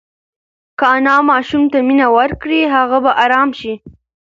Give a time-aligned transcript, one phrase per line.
[0.79, 3.73] که انا ماشوم ته مینه ورکړي، هغه به ارام شي.